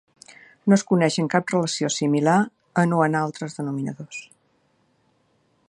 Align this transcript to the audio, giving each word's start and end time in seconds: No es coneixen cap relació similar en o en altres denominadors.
No 0.71 0.77
es 0.77 0.83
coneixen 0.91 1.27
cap 1.33 1.53
relació 1.55 1.91
similar 1.95 2.37
en 2.85 2.97
o 2.99 3.03
en 3.09 3.19
altres 3.21 3.59
denominadors. 3.61 4.25